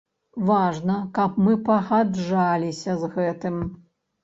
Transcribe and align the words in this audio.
Важна, 0.45 0.95
каб 1.17 1.37
мы 1.49 1.53
пагаджаліся 1.69 2.99
з 3.05 3.13
гэтым. 3.15 3.63